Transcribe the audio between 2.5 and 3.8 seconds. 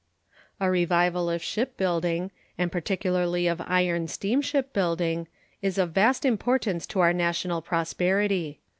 and particularly of